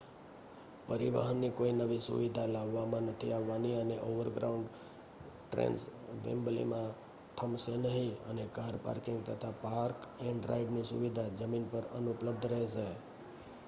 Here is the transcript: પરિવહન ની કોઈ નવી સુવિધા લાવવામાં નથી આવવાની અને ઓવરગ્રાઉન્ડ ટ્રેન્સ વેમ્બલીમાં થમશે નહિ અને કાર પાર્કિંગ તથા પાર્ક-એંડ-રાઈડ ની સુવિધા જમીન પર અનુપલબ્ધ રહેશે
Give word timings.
પરિવહન 0.87 1.37
ની 1.39 1.55
કોઈ 1.55 1.73
નવી 1.75 2.05
સુવિધા 2.05 2.45
લાવવામાં 2.47 3.05
નથી 3.09 3.33
આવવાની 3.33 3.75
અને 3.77 3.95
ઓવરગ્રાઉન્ડ 4.07 4.69
ટ્રેન્સ 5.43 5.81
વેમ્બલીમાં 6.23 6.89
થમશે 7.37 7.73
નહિ 7.83 8.01
અને 8.29 8.43
કાર 8.55 8.75
પાર્કિંગ 8.83 9.19
તથા 9.25 9.59
પાર્ક-એંડ-રાઈડ 9.63 10.71
ની 10.73 10.89
સુવિધા 10.89 11.33
જમીન 11.39 11.65
પર 11.71 11.83
અનુપલબ્ધ 11.97 12.45
રહેશે 12.51 12.87